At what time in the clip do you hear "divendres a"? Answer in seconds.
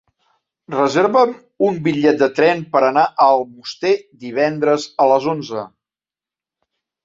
4.27-5.11